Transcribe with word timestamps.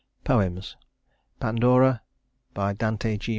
Poems: 0.23 0.77
Pandora 1.39 2.01
DANTE 2.55 3.19
G. 3.19 3.29